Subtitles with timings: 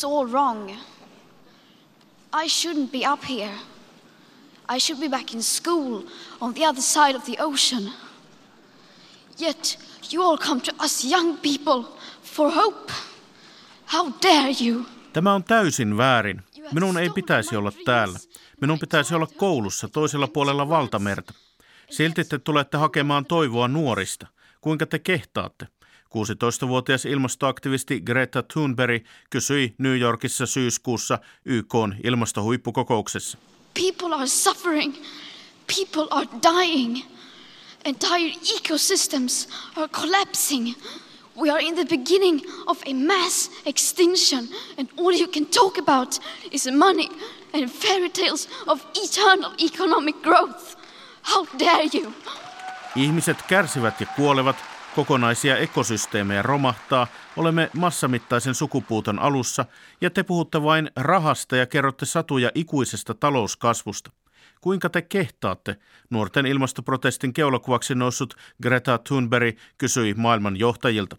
[0.00, 0.70] this is all wrong.
[2.32, 3.54] I shouldn't be up here.
[4.68, 6.04] I should be back in school
[6.40, 7.92] on the other side of the ocean.
[9.38, 9.78] Yet
[10.12, 11.84] you all come to us young people
[12.22, 12.92] for hope.
[13.86, 14.84] How dare you?
[15.12, 16.42] Tämä on täysin väärin.
[16.72, 18.18] Minun ei pitäisi olla täällä.
[18.60, 21.34] Minun pitäisi olla koulussa toisella puolella valtamerta.
[21.90, 24.26] Silti te tulette hakemaan toivoa nuorista.
[24.60, 25.68] Kuinka te kehtaatte?
[26.14, 31.74] 16-vuotias ilmastoaktivisti Greta Thunberg kysyi New Yorkissa syyskuussa YK
[32.04, 33.38] ilmastohuippukokouksessa.
[33.74, 34.94] People are suffering.
[35.66, 37.04] People are dying.
[37.84, 40.74] Entire ecosystems are collapsing.
[41.36, 46.20] We are in the beginning of a mass extinction, and all you can talk about
[46.50, 47.08] is money
[47.54, 50.76] and fairy tales of eternal economic growth.
[51.22, 52.12] How dare you?
[52.96, 54.56] Ihmiset kärsivät ja kuolevat,
[54.94, 59.64] kokonaisia ekosysteemejä romahtaa, olemme massamittaisen sukupuuton alussa
[60.00, 64.10] ja te puhutte vain rahasta ja kerrotte satuja ikuisesta talouskasvusta.
[64.60, 65.76] Kuinka te kehtaatte?
[66.10, 71.16] Nuorten ilmastoprotestin keulakuvaksi noussut Greta Thunberg kysyi maailman johtajilta.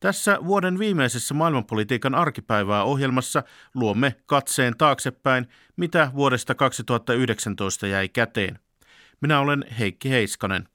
[0.00, 3.42] Tässä vuoden viimeisessä maailmanpolitiikan arkipäivää ohjelmassa
[3.74, 8.58] luomme katseen taaksepäin, mitä vuodesta 2019 jäi käteen.
[9.20, 10.68] Minä olen Heikki Heiskanen.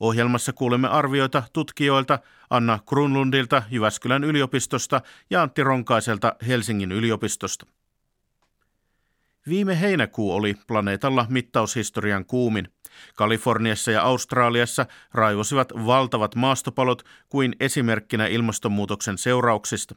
[0.00, 2.18] Ohjelmassa kuulemme arvioita tutkijoilta
[2.50, 7.66] Anna Grunlundilta Jyväskylän yliopistosta ja Antti Ronkaiselta Helsingin yliopistosta.
[9.48, 12.68] Viime heinäkuu oli planeetalla mittaushistorian kuumin.
[13.14, 19.94] Kaliforniassa ja Australiassa raivosivat valtavat maastopalot kuin esimerkkinä ilmastonmuutoksen seurauksista.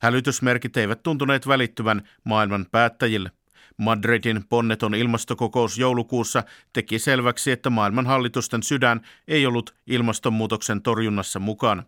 [0.00, 3.30] Hälytysmerkit eivät tuntuneet välittyvän maailman päättäjille.
[3.78, 11.82] Madridin ponneton ilmastokokous joulukuussa teki selväksi, että maailman hallitusten sydän ei ollut ilmastonmuutoksen torjunnassa mukana.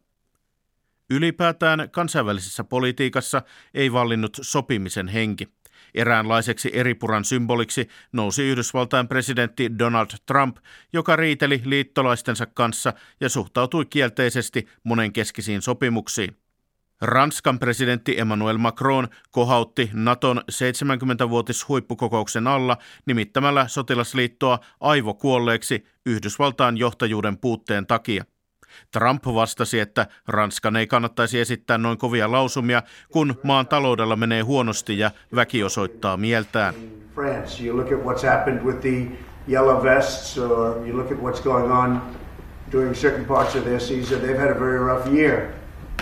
[1.10, 3.42] Ylipäätään kansainvälisessä politiikassa
[3.74, 5.48] ei vallinnut sopimisen henki.
[5.94, 10.56] Eräänlaiseksi eripuran symboliksi nousi Yhdysvaltain presidentti Donald Trump,
[10.92, 16.36] joka riiteli liittolaistensa kanssa ja suhtautui kielteisesti monenkeskisiin sopimuksiin.
[17.02, 28.24] Ranskan presidentti Emmanuel Macron kohautti Naton 70-vuotishuippukokouksen alla nimittämällä sotilasliittoa aivokuolleeksi Yhdysvaltain johtajuuden puutteen takia.
[28.92, 34.98] Trump vastasi, että Ranskan ei kannattaisi esittää noin kovia lausumia, kun maan taloudella menee huonosti
[34.98, 36.74] ja väki osoittaa mieltään.
[42.72, 45.59] During certain parts of their season, they've had a very rough year.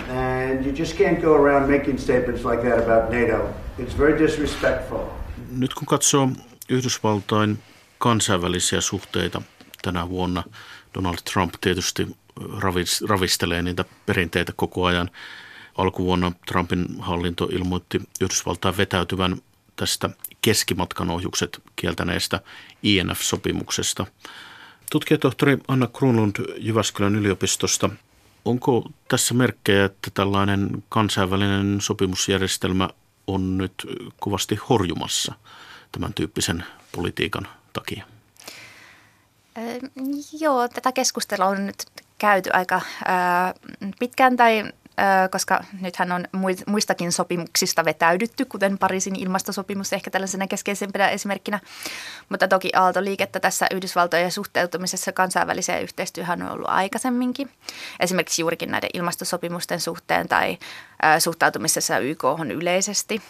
[0.09, 3.49] And you just can't go around making statements like that about NATO.
[3.79, 4.99] It's very disrespectful.
[5.51, 6.29] Nyt kun katsoo
[6.69, 7.59] Yhdysvaltain
[7.97, 9.41] kansainvälisiä suhteita
[9.81, 10.43] tänä vuonna,
[10.93, 12.07] Donald Trump tietysti
[13.07, 15.09] ravistelee niitä perinteitä koko ajan.
[15.77, 19.37] Alkuvuonna Trumpin hallinto ilmoitti Yhdysvaltain vetäytyvän
[19.75, 20.09] tästä
[20.41, 22.41] keskimatkan ohjukset kieltäneestä
[22.83, 24.05] INF-sopimuksesta.
[24.91, 27.89] Tutkijatohtori Anna Kruunlund Jyväskylän yliopistosta.
[28.49, 32.89] Onko tässä merkkejä, että tällainen kansainvälinen sopimusjärjestelmä
[33.27, 33.73] on nyt
[34.19, 35.33] kovasti horjumassa
[35.91, 36.63] tämän tyyppisen
[36.95, 38.05] politiikan takia?
[40.39, 41.85] Joo, tätä keskustelua on nyt
[42.17, 42.81] käyty aika
[43.99, 44.63] pitkään tai
[45.31, 46.27] koska nythän on
[46.67, 51.59] muistakin sopimuksista vetäydytty, kuten Pariisin ilmastosopimus ehkä tällaisena keskeisempänä esimerkkinä.
[52.29, 57.51] Mutta toki aaltoliikettä tässä Yhdysvaltojen suhteutumisessa kansainväliseen yhteistyöhön on ollut aikaisemminkin.
[57.99, 60.57] Esimerkiksi juurikin näiden ilmastosopimusten suhteen tai
[61.19, 63.21] suhtautumisessa YK on yleisesti.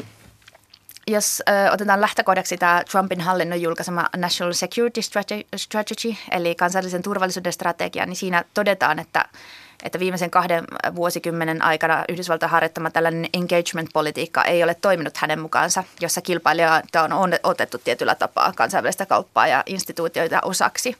[1.07, 5.01] Jos otetaan lähtökohdaksi tämä Trumpin hallinnon julkaisema National Security
[5.55, 9.25] Strategy, eli kansallisen turvallisuuden strategia, niin siinä todetaan, että,
[9.83, 10.63] että viimeisen kahden
[10.95, 17.77] vuosikymmenen aikana Yhdysvaltain harjoittama tällainen engagement-politiikka ei ole toiminut hänen mukaansa, jossa kilpailijoita on otettu
[17.77, 20.97] tietyllä tapaa kansainvälistä kauppaa ja instituutioita osaksi.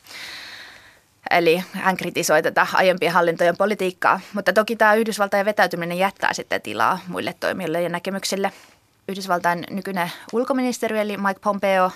[1.32, 7.00] Eli hän kritisoi tätä aiempien hallintojen politiikkaa, mutta toki tämä Yhdysvaltain vetäytyminen jättää sitten tilaa
[7.08, 8.52] muille toimijoille ja näkemyksille–
[9.10, 11.92] Yhdysvaltain nykyinen ulkoministeri eli Mike Pompeo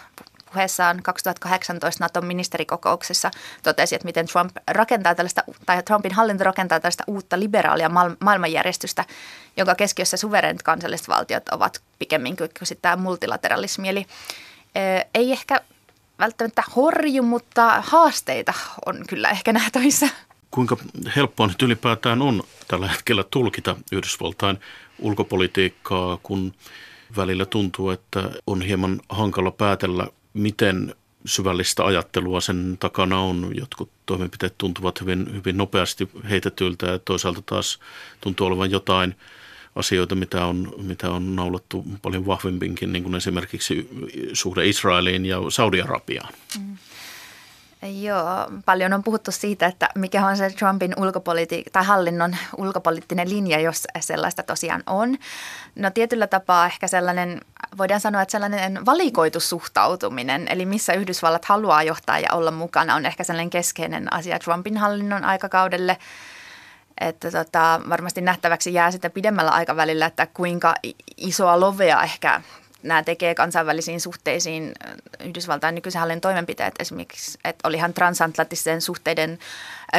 [0.54, 3.32] puheessaan 2018 Naton ministerikokouksessa
[3.64, 7.90] totesi, että miten Trump rakentaa tällaista, tai Trumpin hallinto rakentaa tällaista uutta liberaalia
[8.20, 9.06] maailmanjärjestystä,
[9.58, 12.50] jonka keskiössä suverenit kansalliset valtiot ovat pikemmin kuin
[12.82, 13.90] tämä multilateralismi.
[13.90, 14.06] Eli
[15.14, 15.62] ei ehkä
[16.20, 18.54] välttämättä horju, mutta haasteita
[18.86, 20.10] on kyllä ehkä nähtävissä.
[20.52, 20.78] Kuinka
[21.16, 24.60] helppoa nyt ylipäätään on tällä hetkellä tulkita Yhdysvaltain
[25.00, 26.54] ulkopolitiikkaa, kun
[27.16, 30.96] välillä tuntuu, että on hieman hankala päätellä, miten
[31.26, 33.52] syvällistä ajattelua sen takana on.
[33.56, 37.80] Jotkut toimenpiteet tuntuvat hyvin, hyvin nopeasti heitetyltä ja toisaalta taas
[38.22, 39.16] tuntuu olevan jotain
[39.76, 43.90] asioita, mitä on, mitä on naulattu paljon vahvempinkin, niin kuin esimerkiksi
[44.34, 46.34] suhde Israeliin ja Saudi-Arabiaan.
[46.60, 46.78] Mm.
[47.84, 53.60] Joo, paljon on puhuttu siitä, että mikä on se Trumpin ulkopoliti- tai hallinnon ulkopoliittinen linja,
[53.60, 55.18] jos sellaista tosiaan on.
[55.76, 57.42] No tietyllä tapaa ehkä sellainen,
[57.78, 63.06] voidaan sanoa, että sellainen valikoitu suhtautuminen, eli missä Yhdysvallat haluaa johtaa ja olla mukana, on
[63.06, 65.98] ehkä sellainen keskeinen asia Trumpin hallinnon aikakaudelle.
[67.02, 70.74] Että tota, varmasti nähtäväksi jää sitä pidemmällä aikavälillä, että kuinka
[71.18, 72.42] isoa lovea ehkä
[72.84, 74.72] nämä tekee kansainvälisiin suhteisiin
[75.20, 79.40] Yhdysvaltain nykyisen hallin toimenpiteet esimerkiksi, että olihan transatlanttisten suhteiden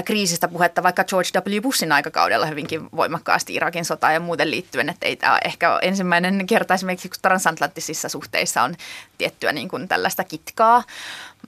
[0.04, 1.62] kriisistä puhetta vaikka George W.
[1.62, 6.74] Bushin aikakaudella hyvinkin voimakkaasti Irakin sota ja muuten liittyen, että ei tämä ehkä ensimmäinen kerta
[6.74, 8.74] esimerkiksi, kun transatlanttisissa suhteissa on
[9.18, 10.82] tiettyä niin kuin tällaista kitkaa,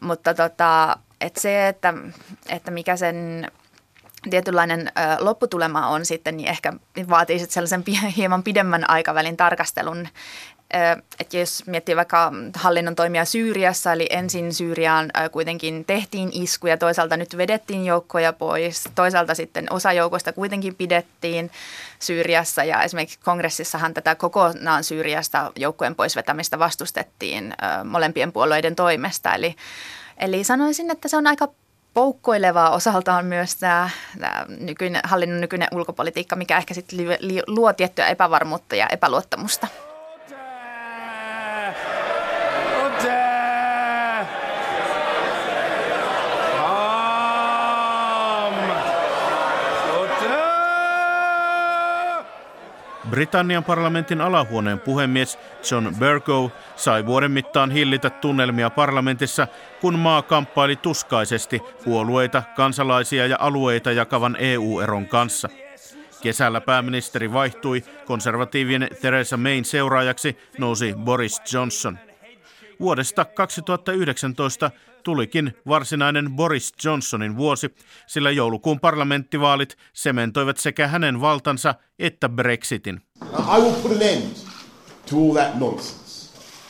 [0.00, 1.94] mutta tota, että se, että,
[2.49, 3.50] että mikä sen
[4.31, 6.73] tietynlainen lopputulema on sitten, niin ehkä
[7.09, 7.85] vaatii sitten sellaisen
[8.17, 10.09] hieman pidemmän aikavälin tarkastelun,
[11.20, 17.36] että jos miettii vaikka hallinnon toimia Syyriassa, eli ensin Syyriaan kuitenkin tehtiin iskuja, toisaalta nyt
[17.36, 21.50] vedettiin joukkoja pois, toisaalta sitten osa joukoista kuitenkin pidettiin
[21.98, 27.54] Syyriassa ja esimerkiksi kongressissahan tätä kokonaan Syyriasta joukkojen poisvetämistä vastustettiin
[27.84, 29.34] molempien puolueiden toimesta.
[29.34, 29.56] Eli,
[30.18, 31.48] eli sanoisin, että se on aika
[31.94, 33.90] poukkoilevaa osaltaan myös tämä,
[34.20, 36.98] tämä nykyinen, hallinnon nykyinen ulkopolitiikka, mikä ehkä sitten
[37.46, 39.66] luo tiettyä epävarmuutta ja epäluottamusta.
[53.11, 55.38] Britannian parlamentin alahuoneen puhemies
[55.70, 59.47] John Bercow sai vuoden mittaan hillitä tunnelmia parlamentissa,
[59.81, 65.49] kun maa kamppaili tuskaisesti puolueita, kansalaisia ja alueita jakavan EU-eron kanssa.
[66.23, 71.99] Kesällä pääministeri vaihtui, konservatiivien Theresa Mayn seuraajaksi nousi Boris Johnson.
[72.81, 74.70] Vuodesta 2019
[75.02, 77.75] tulikin varsinainen Boris Johnsonin vuosi,
[78.06, 83.00] sillä joulukuun parlamenttivaalit sementoivat sekä hänen valtansa että Brexitin.
[83.56, 84.37] I will put an end
[85.11, 86.06] to all that nonsense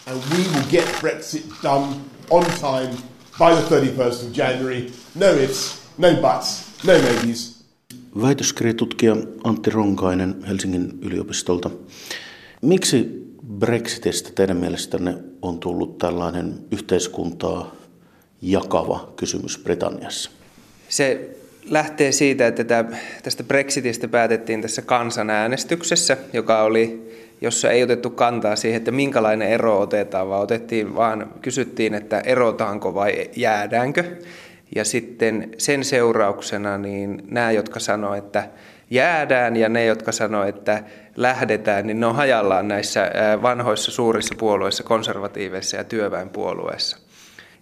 [0.06, 1.86] and we will get Brexit done
[2.30, 2.96] on time
[3.38, 4.90] by the 31st of January.
[5.14, 7.56] No ifs, no buts, no maybes.
[8.22, 11.70] Väitöskirjatutkija Antti Ronkainen Helsingin yliopistolta.
[12.62, 17.74] Miksi Brexitistä teidän mielestänne on tullut tällainen yhteiskuntaa
[18.42, 20.30] jakava kysymys Britanniassa?
[20.88, 21.36] Se
[21.70, 22.84] lähtee siitä, että
[23.22, 29.80] tästä Brexitistä päätettiin tässä kansanäänestyksessä, joka oli, jossa ei otettu kantaa siihen, että minkälainen ero
[29.80, 34.04] otetaan, vaan otettiin vaan, kysyttiin, että erotaanko vai jäädäänkö.
[34.74, 38.48] Ja sitten sen seurauksena niin nämä, jotka sanoivat, että
[38.90, 40.84] jäädään ja ne, jotka sanoivat, että
[41.16, 43.10] lähdetään, niin ne on hajallaan näissä
[43.42, 46.98] vanhoissa suurissa puolueissa, konservatiiveissa ja työväenpuolueissa.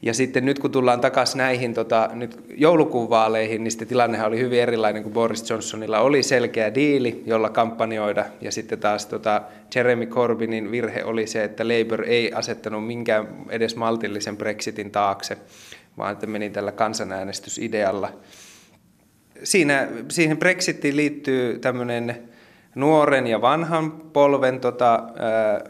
[0.02, 4.38] Ja sitten nyt kun tullaan takaisin näihin tota, nyt joulukuun vaaleihin, niin sitten tilannehan oli
[4.38, 8.24] hyvin erilainen, kuin Boris Johnsonilla oli selkeä diili, jolla kampanjoida.
[8.40, 9.42] Ja sitten taas tota,
[9.74, 15.38] Jeremy Corbynin virhe oli se, että Labour ei asettanut minkään edes maltillisen Brexitin taakse,
[15.98, 18.12] vaan että meni tällä kansanäänestysidealla.
[19.44, 22.33] Siinä, siihen Brexitiin liittyy tämmöinen
[22.74, 25.60] nuoren ja vanhan polven tota, ää,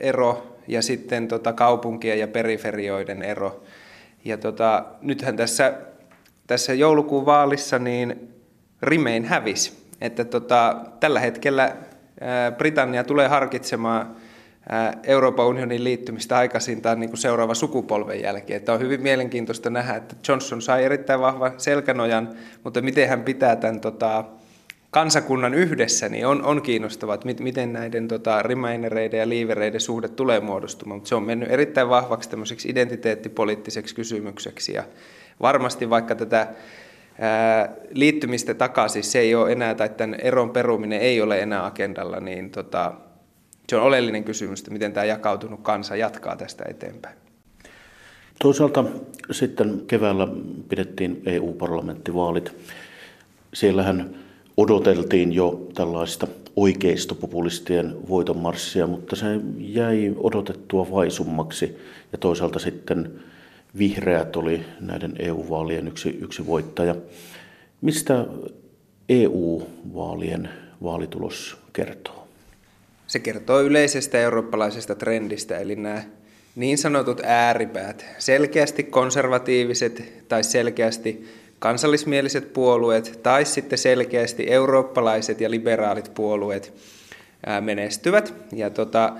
[0.00, 3.62] ero ja sitten tota, kaupunkien ja periferioiden ero.
[4.24, 5.74] Ja tota, nythän tässä,
[6.46, 8.34] tässä joulukuun vaalissa niin
[8.82, 9.72] Remain hävisi.
[10.00, 11.76] Että tota, tällä hetkellä
[12.20, 14.16] ää, Britannia tulee harkitsemaan
[15.02, 18.56] Euroopan unionin liittymistä aikaisintaan niin kuin seuraava sukupolven jälkeen.
[18.56, 23.56] Että on hyvin mielenkiintoista nähdä, että Johnson sai erittäin vahvan selkänojan, mutta miten hän pitää
[23.56, 24.24] tämän tota,
[24.90, 30.40] kansakunnan yhdessä, niin on, on kiinnostavaa, että miten näiden tota, remainereiden ja liivereiden suhde tulee
[30.40, 30.96] muodostumaan.
[30.96, 34.84] Mutta se on mennyt erittäin vahvaksi tämmöiseksi identiteettipoliittiseksi kysymykseksi ja
[35.42, 36.48] varmasti vaikka tätä
[37.18, 42.20] ää, liittymistä takaisin, se ei ole enää, tai tämän eron peruminen ei ole enää agendalla,
[42.20, 42.92] niin tota,
[43.68, 47.16] se on oleellinen kysymys, että miten tämä jakautunut kansa jatkaa tästä eteenpäin.
[48.42, 48.84] Toisaalta
[49.30, 50.28] sitten keväällä
[50.68, 52.52] pidettiin EU-parlamenttivaalit.
[53.54, 54.14] Siellähän
[54.60, 56.26] odoteltiin jo tällaista
[56.56, 59.26] oikeistopopulistien voitonmarssia, mutta se
[59.58, 61.78] jäi odotettua vaisummaksi
[62.12, 63.12] ja toisaalta sitten
[63.78, 66.96] vihreät oli näiden EU-vaalien yksi, yksi voittaja.
[67.80, 68.26] Mistä
[69.08, 70.48] EU-vaalien
[70.82, 72.28] vaalitulos kertoo?
[73.06, 76.02] Se kertoo yleisestä eurooppalaisesta trendistä, eli nämä
[76.56, 81.28] niin sanotut ääripäät, selkeästi konservatiiviset tai selkeästi
[81.60, 86.72] kansallismieliset puolueet tai sitten selkeästi eurooppalaiset ja liberaalit puolueet
[87.60, 88.34] menestyvät.
[88.52, 89.12] Ja tota,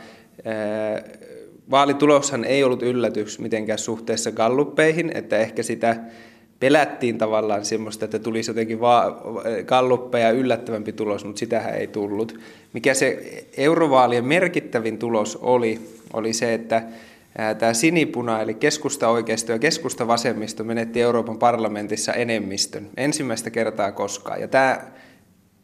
[1.71, 5.97] vaalituloshan ei ollut yllätys mitenkään suhteessa galluppeihin, että ehkä sitä
[6.61, 9.17] pelättiin tavallaan semmoista, että tulisi jotenkin vaan
[9.67, 12.39] kalluppeja yllättävämpi tulos, mutta sitähän ei tullut.
[12.73, 15.81] Mikä se eurovaalien merkittävin tulos oli,
[16.13, 16.83] oli se, että
[17.59, 24.41] tämä sinipuna, eli keskusta-oikeisto ja keskusta-vasemmisto menetti Euroopan parlamentissa enemmistön ensimmäistä kertaa koskaan.
[24.41, 24.81] Ja tämä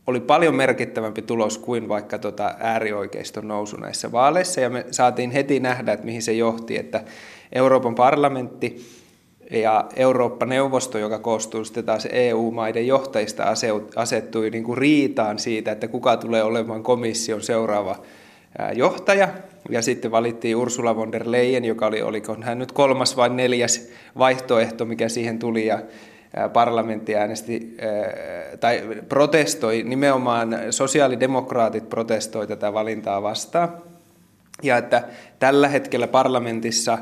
[0.06, 5.60] oli paljon merkittävämpi tulos kuin vaikka tota äärioikeiston nousu näissä vaaleissa, ja me saatiin heti
[5.60, 7.04] nähdä, että mihin se johti, että
[7.52, 8.86] Euroopan parlamentti
[9.50, 13.44] ja Eurooppa-neuvosto, joka koostuu sitten taas EU-maiden johtajista,
[13.96, 17.98] asettui niin kuin riitaan siitä, että kuka tulee olemaan komission seuraava
[18.74, 19.28] johtaja.
[19.70, 23.88] Ja sitten valittiin Ursula von der Leyen, joka oli, oliko hän nyt kolmas vai neljäs
[24.18, 25.66] vaihtoehto, mikä siihen tuli.
[25.66, 25.78] Ja
[26.52, 27.76] parlamentti äänesti
[28.60, 33.68] tai protestoi, nimenomaan sosiaalidemokraatit protestoi tätä valintaa vastaan.
[34.62, 35.02] Ja että
[35.38, 36.98] tällä hetkellä parlamentissa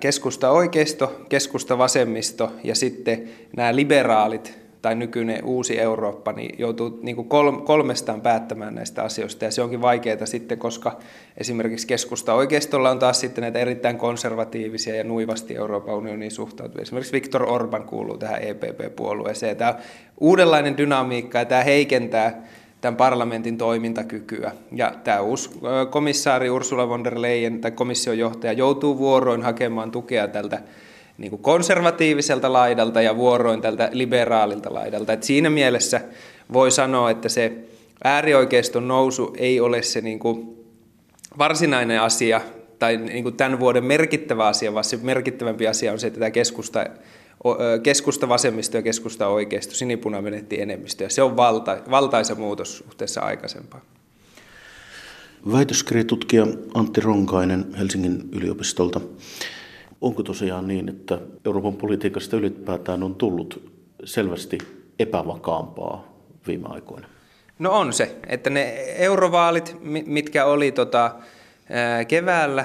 [0.00, 7.16] keskusta oikeisto, keskusta vasemmisto ja sitten nämä liberaalit tai nykyinen uusi Eurooppa niin joutuu niin
[7.16, 7.28] kuin
[7.64, 9.44] kolmestaan päättämään näistä asioista.
[9.44, 10.98] Ja se onkin vaikeaa sitten, koska
[11.36, 16.82] esimerkiksi keskusta oikeistolla on taas sitten näitä erittäin konservatiivisia ja nuivasti Euroopan unioniin suhtautuvia.
[16.82, 19.56] Esimerkiksi Viktor Orban kuuluu tähän EPP-puolueeseen.
[19.56, 19.76] Tämä on
[20.20, 22.42] uudenlainen dynamiikka ja tämä heikentää
[22.80, 24.52] tämän parlamentin toimintakykyä.
[24.72, 25.50] Ja tämä uusi
[25.90, 30.62] komissaari Ursula von der Leyen tai komission johtaja joutuu vuoroin hakemaan tukea tältä
[31.18, 35.12] niin kuin konservatiiviselta laidalta ja vuoroin tältä liberaalilta laidalta.
[35.12, 36.00] Et siinä mielessä
[36.52, 37.52] voi sanoa, että se
[38.04, 40.64] äärioikeiston nousu ei ole se niin kuin
[41.38, 42.40] varsinainen asia
[42.78, 46.30] tai niin kuin tämän vuoden merkittävä asia, vaan se merkittävämpi asia on se, että tämä
[46.30, 46.86] keskusta,
[47.82, 53.20] keskusta vasemmisto ja keskusta oikeisto, sinipuna menetti enemmistö ja se on valta, valtaisa muutos suhteessa
[53.20, 53.82] aikaisempaan.
[55.52, 59.00] Väitöskirjatutkija Antti Ronkainen Helsingin yliopistolta.
[60.00, 63.72] Onko tosiaan niin, että Euroopan politiikasta ylipäätään on tullut
[64.04, 64.58] selvästi
[64.98, 66.12] epävakaampaa
[66.46, 67.08] viime aikoina?
[67.58, 69.76] No on se, että ne eurovaalit,
[70.06, 71.14] mitkä oli tota,
[72.08, 72.64] keväällä,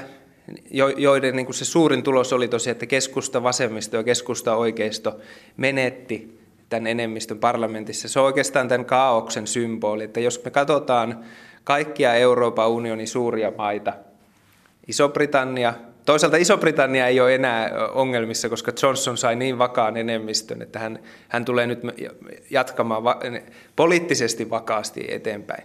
[0.97, 5.19] joiden niin kuin se suurin tulos oli tosiaan, että keskusta vasemmisto ja keskusta oikeisto
[5.57, 8.07] menetti tämän enemmistön parlamentissa.
[8.07, 11.23] Se on oikeastaan tämän kaauksen symboli, että jos me katsotaan
[11.63, 13.93] kaikkia Euroopan unionin suuria maita,
[14.87, 15.73] Iso-Britannia,
[16.05, 21.45] Toisaalta Iso-Britannia ei ole enää ongelmissa, koska Johnson sai niin vakaan enemmistön, että hän, hän
[21.45, 21.79] tulee nyt
[22.49, 23.19] jatkamaan va-
[23.75, 25.63] poliittisesti vakaasti eteenpäin.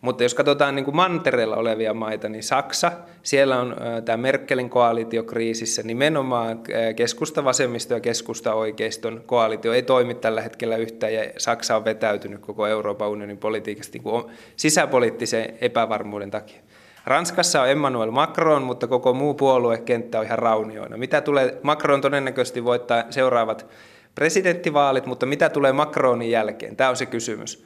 [0.00, 5.22] Mutta jos katsotaan niin kuin mantereella olevia maita, niin Saksa, siellä on tämä Merkelin koalitio
[5.22, 6.60] kriisissä, nimenomaan
[6.96, 12.40] keskusta vasemmisto ja keskusta oikeiston koalitio ei toimi tällä hetkellä yhtään ja Saksa on vetäytynyt
[12.40, 14.24] koko Euroopan unionin politiikasta niin
[14.56, 16.60] sisäpoliittisen epävarmuuden takia.
[17.06, 20.96] Ranskassa on Emmanuel Macron, mutta koko muu puoluekenttä on ihan raunioina.
[20.96, 23.66] Mitä tulee, Macron todennäköisesti voittaa seuraavat
[24.14, 26.76] presidenttivaalit, mutta mitä tulee Macronin jälkeen?
[26.76, 27.64] Tämä on se kysymys.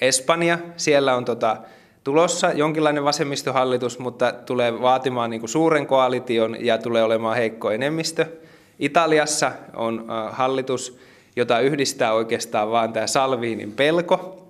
[0.00, 1.56] Espanja, siellä on tota,
[2.04, 8.26] tulossa jonkinlainen vasemmistohallitus, mutta tulee vaatimaan niin suuren koalition ja tulee olemaan heikko enemmistö.
[8.78, 10.98] Italiassa on äh, hallitus,
[11.36, 14.48] jota yhdistää oikeastaan vain tämä Salviinin pelko.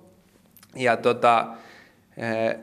[0.75, 2.55] Ja tota, äh,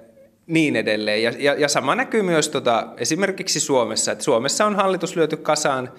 [0.53, 1.23] niin edelleen.
[1.23, 5.91] Ja, ja, ja sama näkyy myös tota, esimerkiksi Suomessa, että Suomessa on hallitus lyöty kasaan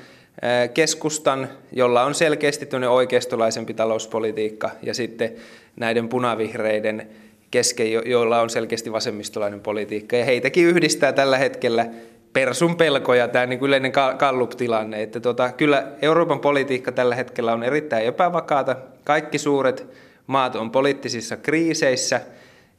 [0.74, 5.34] keskustan, jolla on selkeästi oikeistolaisempi talouspolitiikka, ja sitten
[5.76, 7.08] näiden punavihreiden
[7.52, 10.16] kesken, joilla on selkeästi vasemmistolainen politiikka.
[10.16, 11.86] Ja heitäkin yhdistää tällä hetkellä
[12.34, 15.04] persun pelko ja tämä niin yleinen kallup-tilanne.
[15.04, 18.76] Että tota, kyllä Euroopan politiikka tällä hetkellä on erittäin epävakaata.
[19.04, 19.88] Kaikki suuret
[20.28, 22.22] maat on poliittisissa kriiseissä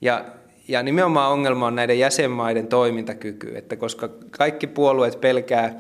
[0.01, 0.25] ja
[0.69, 5.75] ja nimenomaan ongelma on näiden jäsenmaiden toimintakyky, että koska kaikki puolueet pelkää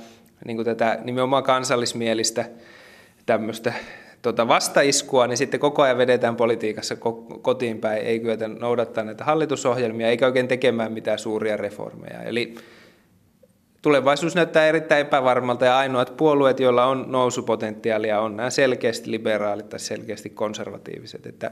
[0.44, 2.44] niin kuin tätä nimenomaan kansallismielistä
[3.26, 3.72] tämmöistä
[4.22, 6.96] tota vastaiskua, niin sitten koko ajan vedetään politiikassa
[7.42, 12.22] kotiin päin, ei kyetä noudattaa näitä hallitusohjelmia, eikä oikein tekemään mitään suuria reformeja.
[12.22, 12.54] Eli
[13.82, 19.80] tulevaisuus näyttää erittäin epävarmalta ja ainoat puolueet, joilla on nousupotentiaalia, on nämä selkeästi liberaalit tai
[19.80, 21.26] selkeästi konservatiiviset.
[21.26, 21.50] Että,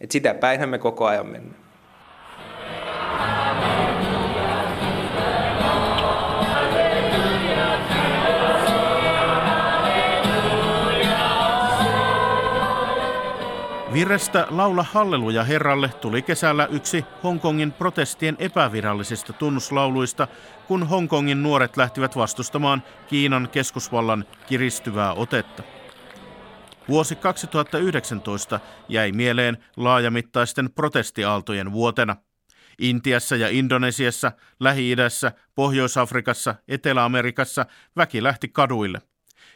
[0.00, 1.69] että sitä päinhän me koko ajan mennään.
[13.92, 20.28] Virrestä Laula Halleluja Herralle tuli kesällä yksi Hongkongin protestien epävirallisista tunnuslauluista,
[20.68, 25.62] kun Hongkongin nuoret lähtivät vastustamaan Kiinan keskusvallan kiristyvää otetta.
[26.88, 32.16] Vuosi 2019 jäi mieleen laajamittaisten protestiaaltojen vuotena.
[32.78, 37.66] Intiassa ja Indonesiassa, Lähi-idässä, Pohjois-Afrikassa, Etelä-Amerikassa
[37.96, 39.09] väki lähti kaduille.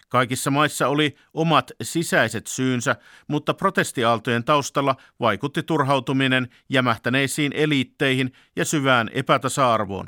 [0.08, 2.96] Kaikissa maissa oli omat sisäiset syynsä,
[3.28, 10.06] mutta protestiaaltojen taustalla vaikutti turhautuminen jämähtäneisiin eliitteihin ja syvään epätasa-arvoon.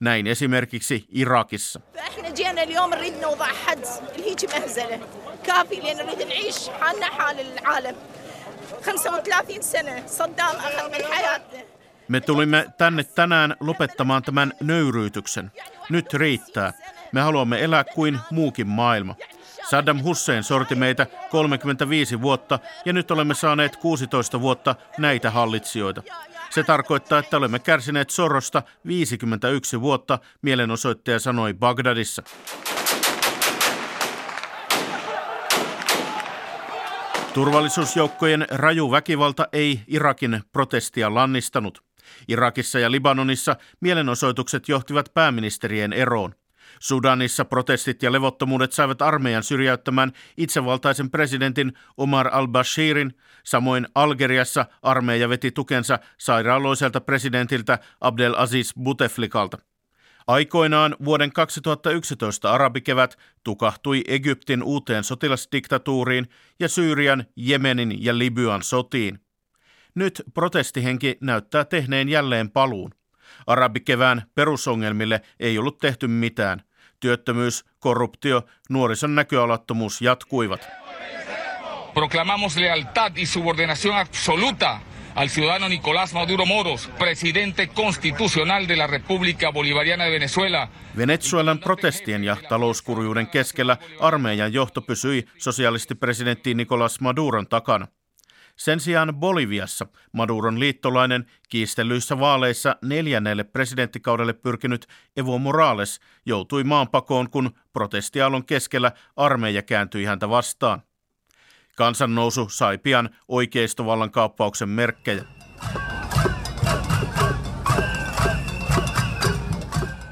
[0.00, 1.80] Näin esimerkiksi Irakissa.
[12.08, 15.50] Me tulimme tänne tänään lopettamaan tämän nöyryytyksen.
[15.90, 16.72] Nyt riittää.
[17.12, 19.14] Me haluamme elää kuin muukin maailma.
[19.70, 26.02] Saddam Hussein sorti meitä 35 vuotta ja nyt olemme saaneet 16 vuotta näitä hallitsijoita.
[26.50, 32.22] Se tarkoittaa, että olemme kärsineet sorrosta 51 vuotta, mielenosoittaja sanoi Bagdadissa.
[37.34, 41.82] Turvallisuusjoukkojen raju väkivalta ei Irakin protestia lannistanut.
[42.28, 46.34] Irakissa ja Libanonissa mielenosoitukset johtivat pääministerien eroon.
[46.80, 53.14] Sudanissa protestit ja levottomuudet saivat armeijan syrjäyttämään itsevaltaisen presidentin Omar al-Bashirin.
[53.44, 59.58] Samoin Algeriassa armeija veti tukensa sairaaloiselta presidentiltä Abdel Aziz Bouteflikalta.
[60.26, 66.28] Aikoinaan vuoden 2011 arabikevät tukahtui Egyptin uuteen sotilasdiktatuuriin
[66.60, 69.20] ja Syyrian, Jemenin ja Libyan sotiin.
[69.94, 72.90] Nyt protestihenki näyttää tehneen jälleen paluun.
[73.46, 76.62] Arabikevään perusongelmille ei ollut tehty mitään.
[77.00, 80.68] Työttömyys, korruptio, nuorison näköalattomuus jatkuivat.
[81.94, 84.80] Proclamamos lealtad y subordinación absoluta
[85.14, 90.68] al ciudadano Nicolás Maduro Moros, presidente constitucional de la República Bolivariana de Venezuela.
[90.96, 97.88] Venezuelan protestien ja talouskurjuuden keskellä armeijan johto pysyi sosialistipresidentti Nicolás Maduron takana.
[98.58, 107.50] Sen sijaan Boliviassa Maduron liittolainen kiistellyissä vaaleissa neljännelle presidenttikaudelle pyrkinyt Evo Morales joutui maanpakoon, kun
[107.72, 110.82] protestiaalon keskellä armeija kääntyi häntä vastaan.
[111.76, 115.24] Kansannousu sai pian oikeistovallan kaappauksen merkkejä.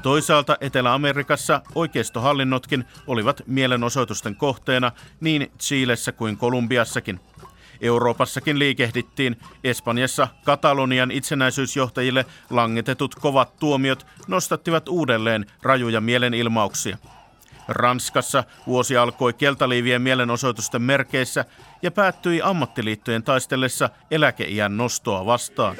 [0.01, 7.19] Toisaalta Etelä-Amerikassa oikeistohallinnotkin olivat mielenosoitusten kohteena niin Chiilessä kuin Kolumbiassakin–
[7.81, 9.37] Euroopassakin liikehdittiin.
[9.63, 16.97] Espanjassa Katalonian itsenäisyysjohtajille langetetut kovat tuomiot nostattivat uudelleen rajuja mielenilmauksia.
[17.67, 21.45] Ranskassa vuosi alkoi keltaliivien mielenosoitusten merkeissä
[21.81, 25.75] ja päättyi ammattiliittojen taistellessa eläkeiän nostoa vastaan.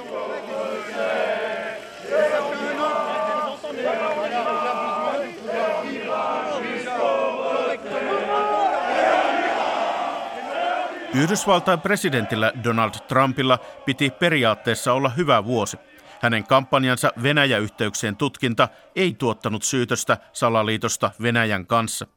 [11.14, 15.78] Yhdysvaltain presidentillä Donald Trumpilla piti periaatteessa olla hyvä vuosi.
[16.22, 22.08] Hänen kampanjansa Venäjä-yhteyksien tutkinta ei tuottanut syytöstä salaliitosta Venäjän kanssa.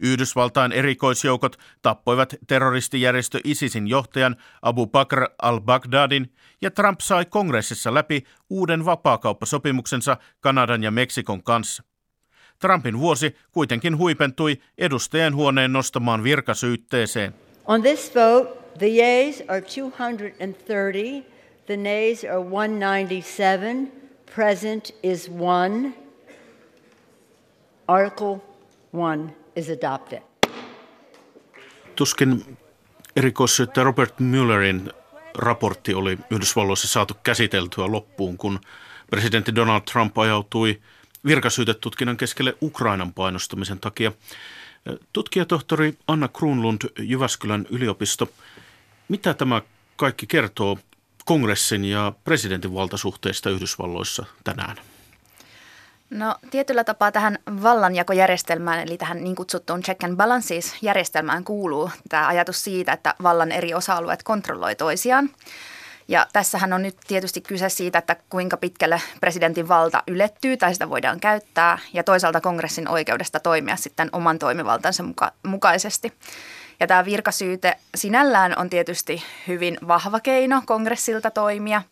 [0.00, 6.32] Yhdysvaltain erikoisjoukot tappoivat terroristijärjestö ISISin johtajan Abu Bakr al-Baghdadin
[6.62, 11.82] ja Trump sai kongressissa läpi uuden vapaakauppasopimuksensa Kanadan ja Meksikon kanssa.
[12.58, 17.49] Trumpin vuosi kuitenkin huipentui edustajien huoneen nostamaan virkasyytteeseen.
[17.70, 21.24] On this vote, the yeas are 230,
[21.66, 23.92] the nays are 197,
[24.34, 25.94] present is 1.
[27.88, 28.40] Article
[28.92, 30.22] 1 is adopted.
[31.96, 32.58] Tuskin
[33.16, 34.92] erikoissyyttäjä Robert Müllerin
[35.38, 38.60] raportti oli Yhdysvalloissa saatu käsiteltyä loppuun, kun
[39.10, 40.80] presidentti Donald Trump ajautui
[41.26, 44.12] virkasyytetutkinnan keskelle Ukrainan painostamisen takia.
[45.12, 48.28] Tutkijatohtori Anna Kruunlund Jyväskylän yliopisto.
[49.08, 49.62] Mitä tämä
[49.96, 50.78] kaikki kertoo
[51.24, 54.76] kongressin ja presidentin valtasuhteista Yhdysvalloissa tänään?
[56.10, 62.26] No tietyllä tapaa tähän vallanjakojärjestelmään, eli tähän niin kutsuttuun check and balances järjestelmään kuuluu tämä
[62.28, 65.30] ajatus siitä, että vallan eri osa-alueet kontrolloi toisiaan.
[66.10, 70.90] Ja tässähän on nyt tietysti kyse siitä, että kuinka pitkälle presidentin valta ylettyy tai sitä
[70.90, 76.12] voidaan käyttää ja toisaalta kongressin oikeudesta toimia sitten oman toimivaltansa muka- mukaisesti.
[76.80, 81.82] Ja tämä virkasyyte sinällään on tietysti hyvin vahva keino kongressilta toimia,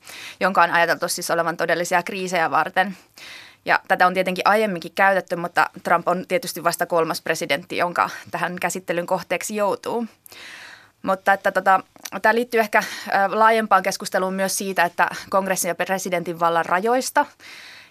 [0.40, 2.96] jonka on ajateltu siis olevan todellisia kriisejä varten.
[3.64, 8.56] Ja tätä on tietenkin aiemminkin käytetty, mutta Trump on tietysti vasta kolmas presidentti, jonka tähän
[8.60, 10.06] käsittelyn kohteeksi joutuu.
[11.02, 11.80] Mutta että tota,
[12.22, 12.82] tämä liittyy ehkä
[13.28, 17.26] laajempaan keskusteluun myös siitä, että kongressin ja presidentin vallan rajoista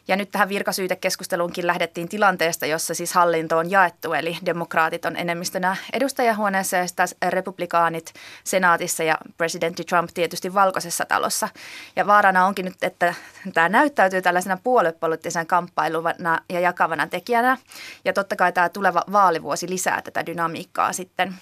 [0.07, 5.75] Ja nyt tähän virkasyytekeskusteluunkin lähdettiin tilanteesta, jossa siis hallinto on jaettu, eli demokraatit on enemmistönä
[5.93, 11.49] edustajahuoneessa ja sitten republikaanit senaatissa ja presidentti Trump tietysti valkoisessa talossa.
[11.95, 13.13] Ja vaarana onkin nyt, että
[13.53, 17.57] tämä näyttäytyy tällaisena puoluepoliittisen kamppailuna ja jakavana tekijänä.
[18.05, 21.35] Ja totta kai tämä tuleva vaalivuosi lisää tätä dynamiikkaa sitten.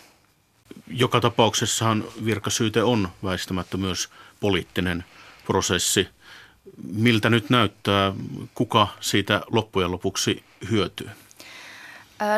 [0.88, 5.06] Joka tapauksessahan virkasyyte on väistämättä myös poliittinen
[5.45, 6.08] prosessi.
[6.93, 8.13] Miltä nyt näyttää,
[8.54, 11.10] kuka siitä loppujen lopuksi hyötyy?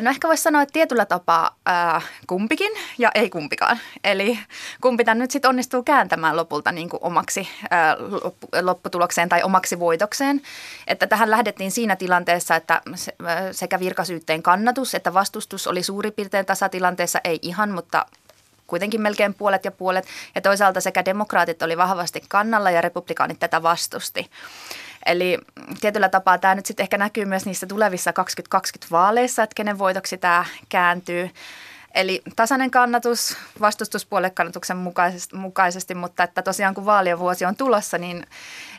[0.02, 3.80] No ehkä voisi sanoa, että tietyllä tapaa ää, kumpikin ja ei kumpikaan.
[4.04, 4.40] Eli
[4.82, 7.98] kumpi tämän nyt sitten onnistuu kääntämään lopulta niin kuin omaksi ää,
[8.62, 10.42] lopputulokseen tai omaksi voitokseen.
[10.88, 12.82] Että tähän lähdettiin siinä tilanteessa, että
[13.52, 18.06] sekä virkasyytteen kannatus että vastustus oli suurin piirtein tasatilanteessa, ei ihan, mutta
[18.68, 20.06] kuitenkin melkein puolet ja puolet.
[20.36, 24.30] Ja toisaalta sekä demokraatit oli vahvasti kannalla ja republikaanit tätä vastusti.
[25.08, 25.38] Eli
[25.82, 30.18] tietyllä tapaa tämä nyt sitten ehkä näkyy myös niissä tulevissa 2020 vaaleissa, että kenen voitoksi
[30.18, 31.30] tämä kääntyy.
[31.96, 38.26] Eli tasainen kannatus vastustuspuolekannatuksen mukaisesti, mukaisesti, mutta että tosiaan kun vaalien vuosi on tulossa, niin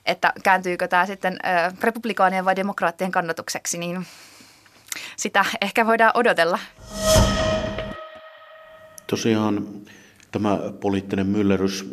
[0.06, 1.38] että kääntyykö tämä sitten
[1.80, 4.06] republikaanien vai demokraattien kannatukseksi, niin
[5.16, 6.58] sitä ehkä voidaan odotella.
[9.06, 9.66] Tosiaan
[10.30, 11.90] tämä poliittinen myllerys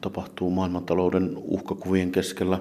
[0.00, 2.58] tapahtuu maailmantalouden uhkakuvien keskellä,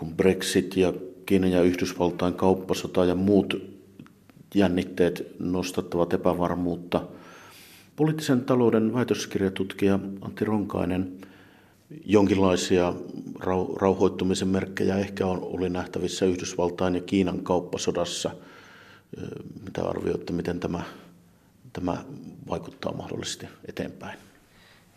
[0.00, 0.92] kun Brexit ja
[1.26, 3.62] Kiinan ja Yhdysvaltain kauppasota ja muut
[4.54, 7.06] jännitteet nostattavat epävarmuutta.
[7.96, 11.12] Poliittisen talouden väitöskirjatutkija Antti Ronkainen,
[12.04, 12.94] jonkinlaisia
[13.76, 18.30] rauhoittumisen merkkejä ehkä on, oli nähtävissä Yhdysvaltain ja Kiinan kauppasodassa.
[19.64, 20.82] Mitä arvioitte, miten tämä
[21.72, 22.04] tämä
[22.48, 24.29] vaikuttaa mahdollisesti eteenpäin?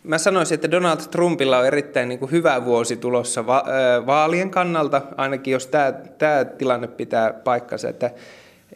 [0.04, 3.64] Mä sanoisin, että Donald Trumpilla on erittäin niin kuin hyvä vuosi tulossa va-
[4.06, 7.88] vaalien kannalta, ainakin jos tämä, tämä tilanne pitää paikkansa.
[7.88, 8.10] Että,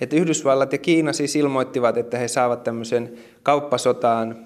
[0.01, 3.13] että Yhdysvallat ja Kiina siis ilmoittivat, että he saavat tämmöisen
[3.43, 4.37] kauppasotaan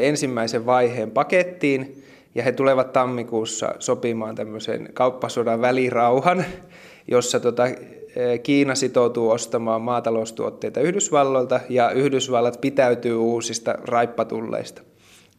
[0.00, 6.44] ensimmäisen vaiheen pakettiin, ja he tulevat tammikuussa sopimaan tämmöisen kauppasodan välirauhan,
[7.08, 7.62] jossa tota,
[8.42, 14.87] Kiina sitoutuu ostamaan maataloustuotteita Yhdysvalloilta ja Yhdysvallat pitäytyy uusista raippatulleista.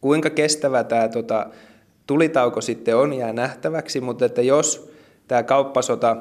[0.02, 1.48] Kuinka kestävä tämä tota,
[2.08, 4.92] tulitauko sitten on, jää nähtäväksi, mutta että jos
[5.28, 6.18] tämä kauppasota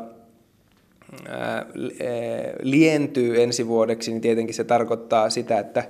[2.62, 5.84] lientyy ensi vuodeksi, niin tietenkin se tarkoittaa sitä, että,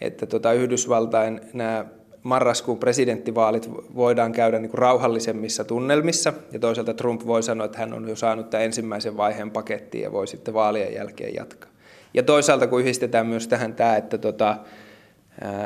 [0.00, 1.84] että tota Yhdysvaltain nämä
[2.22, 7.92] marraskuun presidenttivaalit voidaan käydä niin kuin rauhallisemmissa tunnelmissa, ja toisaalta Trump voi sanoa, että hän
[7.92, 11.70] on jo saanut tämän ensimmäisen vaiheen pakettiin ja voi sitten vaalien jälkeen jatkaa.
[12.14, 14.56] Ja toisaalta kun yhdistetään myös tähän tämä, että tota,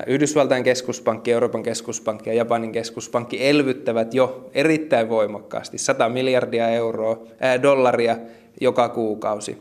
[0.07, 7.63] Yhdysvaltain keskuspankki, Euroopan keskuspankki ja Japanin keskuspankki elvyttävät jo erittäin voimakkaasti 100 miljardia euroa, ää,
[7.63, 8.17] dollaria
[8.61, 9.59] joka kuukausi.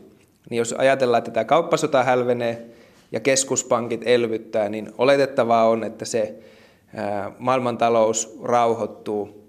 [0.50, 2.66] Niin jos ajatellaan, että tämä kauppasota hälvenee
[3.12, 6.34] ja keskuspankit elvyttää, niin oletettavaa on, että se
[7.38, 9.42] maailmantalous rauhoittuu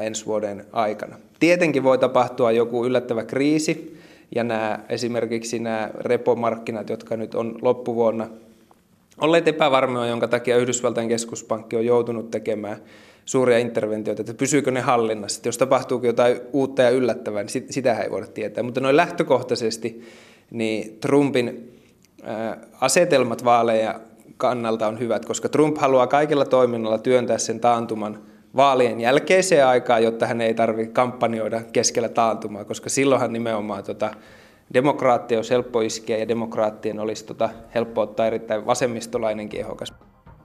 [0.00, 1.16] ensi vuoden aikana.
[1.40, 4.00] Tietenkin voi tapahtua joku yllättävä kriisi,
[4.34, 8.28] ja nämä, esimerkiksi nämä repomarkkinat, jotka nyt on loppuvuonna
[9.20, 12.76] olleet epävarmoja, jonka takia Yhdysvaltain keskuspankki on joutunut tekemään
[13.24, 15.38] suuria interventioita, että pysyykö ne hallinnassa.
[15.38, 18.64] Että jos tapahtuuko jotain uutta ja yllättävää, niin sitä ei voida tietää.
[18.64, 20.02] Mutta noin lähtökohtaisesti
[20.50, 21.72] niin Trumpin
[22.80, 24.00] asetelmat vaaleja
[24.36, 28.18] kannalta on hyvät, koska Trump haluaa kaikilla toiminnalla työntää sen taantuman
[28.56, 34.10] vaalien jälkeiseen aikaan, jotta hän ei tarvitse kampanjoida keskellä taantumaa, koska silloinhan nimenomaan tota,
[34.74, 39.92] demokraattia olisi helppo iskeä ja demokraattien olisi tota, helppo ottaa erittäin vasemmistolainenkin ehokas.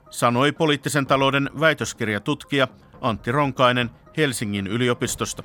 [0.09, 2.67] Sanoi poliittisen talouden väitöskirjatutkija
[3.01, 5.43] Antti Ronkainen Helsingin yliopistosta.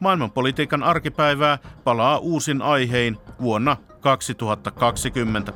[0.00, 5.52] Maailmanpolitiikan arkipäivää palaa uusin aihein vuonna 2020.